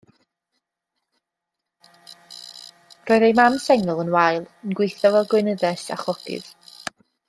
[3.09, 6.55] Roedd ei mam sengl yn wael, yn gweithio fel gweinyddes a chogydd.